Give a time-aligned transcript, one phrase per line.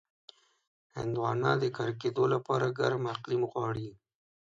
[0.97, 3.89] هندوانه د کر کېدو لپاره ګرم اقلیم غواړي.